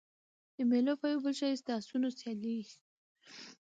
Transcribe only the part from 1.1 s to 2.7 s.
یو بل ښایست د آسو سیالي يي.